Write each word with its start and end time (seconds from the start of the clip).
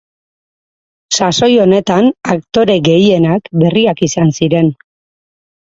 Sasoi 1.17 1.51
honetan 1.65 2.09
aktore 2.37 2.79
gehienak 2.89 3.55
berriak 3.65 4.05
izan 4.11 4.37
ziren. 4.41 4.75